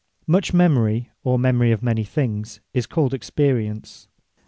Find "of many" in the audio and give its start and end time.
1.71-2.03